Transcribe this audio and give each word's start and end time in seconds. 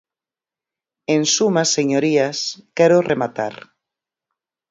En 1.15 1.21
suma, 1.35 1.63
señorías, 1.75 2.37
quero 2.77 2.97
rematar. 3.11 3.53